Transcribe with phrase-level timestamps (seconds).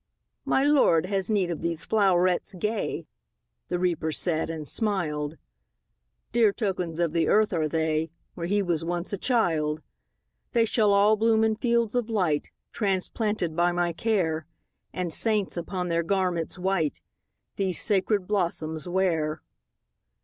[0.47, 3.05] ``My Lord has need of these flowerets gay,''
[3.67, 5.37] The Reaper said, and smiled;
[6.33, 9.83] ``Dear tokens of the earth are they, Where he was once a child.
[10.55, 14.47] ``They shall all bloom in fields of light, Transplanted by my care,
[14.91, 16.99] And saints, upon their garments white,
[17.57, 19.43] These sacred blossoms wear.''